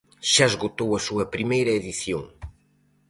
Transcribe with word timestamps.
Xa 0.31 0.45
esgotou 0.51 0.89
a 0.93 1.03
súa 1.07 1.25
primeira 1.35 1.71
edición. 1.79 2.21